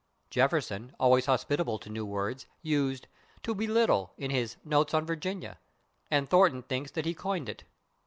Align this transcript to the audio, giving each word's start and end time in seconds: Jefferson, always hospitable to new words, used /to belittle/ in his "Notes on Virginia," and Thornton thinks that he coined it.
Jefferson, 0.31 0.95
always 0.99 1.27
hospitable 1.27 1.77
to 1.77 1.87
new 1.87 2.03
words, 2.03 2.47
used 2.63 3.07
/to 3.43 3.55
belittle/ 3.55 4.13
in 4.17 4.31
his 4.31 4.55
"Notes 4.65 4.95
on 4.95 5.05
Virginia," 5.05 5.59
and 6.09 6.27
Thornton 6.27 6.63
thinks 6.63 6.89
that 6.89 7.05
he 7.05 7.13
coined 7.13 7.47
it. 7.47 7.65